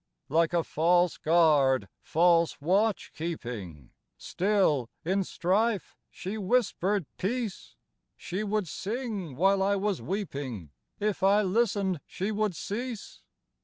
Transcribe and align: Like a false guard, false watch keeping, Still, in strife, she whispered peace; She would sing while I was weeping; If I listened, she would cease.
Like 0.29 0.51
a 0.51 0.63
false 0.63 1.19
guard, 1.19 1.87
false 2.01 2.59
watch 2.59 3.11
keeping, 3.13 3.91
Still, 4.17 4.89
in 5.05 5.23
strife, 5.23 5.95
she 6.09 6.39
whispered 6.39 7.05
peace; 7.19 7.75
She 8.17 8.43
would 8.43 8.67
sing 8.67 9.35
while 9.35 9.61
I 9.61 9.75
was 9.75 10.01
weeping; 10.01 10.71
If 10.99 11.21
I 11.21 11.43
listened, 11.43 12.01
she 12.07 12.31
would 12.31 12.55
cease. 12.55 13.21